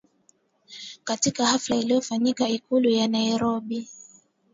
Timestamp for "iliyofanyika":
1.75-2.47